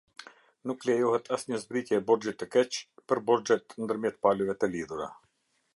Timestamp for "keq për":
2.57-3.23